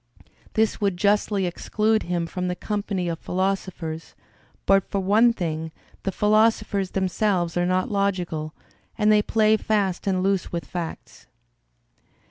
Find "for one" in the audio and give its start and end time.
4.89-5.31